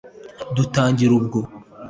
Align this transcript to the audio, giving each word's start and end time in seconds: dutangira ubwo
dutangira 0.55 1.11
ubwo 1.19 1.39